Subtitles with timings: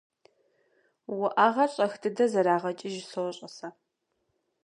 [1.19, 3.67] УӀэгъэр щӀэх дыдэ зэрагъэкӀыж сощӀэ сэ.